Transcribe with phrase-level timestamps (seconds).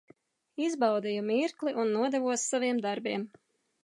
[0.67, 3.27] Izbaudīju mirkli un nodevos saviem darbiem.